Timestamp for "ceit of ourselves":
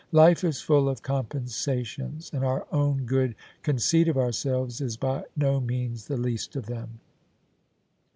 3.77-4.81